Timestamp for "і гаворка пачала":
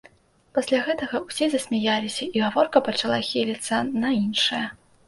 2.35-3.23